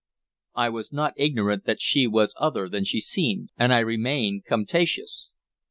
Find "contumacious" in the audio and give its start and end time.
4.43-5.29